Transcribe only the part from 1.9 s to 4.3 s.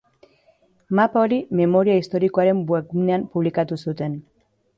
historikoaren webgunean publikatu zuten.